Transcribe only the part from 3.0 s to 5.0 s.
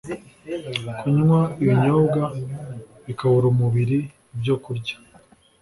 bikabura umubiri Ibyokurya